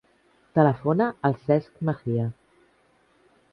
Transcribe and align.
Telefona 0.59 1.09
al 1.29 1.37
Cesc 1.43 1.85
Mejia. 1.91 2.25